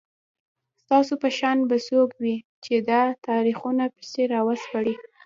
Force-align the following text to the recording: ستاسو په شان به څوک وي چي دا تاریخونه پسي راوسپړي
ستاسو 0.81 1.13
په 1.21 1.29
شان 1.37 1.57
به 1.69 1.77
څوک 1.87 2.09
وي 2.21 2.35
چي 2.63 2.75
دا 2.89 3.01
تاریخونه 3.27 3.83
پسي 3.95 4.23
راوسپړي 4.33 4.93